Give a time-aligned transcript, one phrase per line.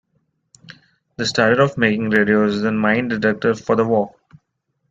[1.17, 4.15] They started off making radios, then mine detectors for the war.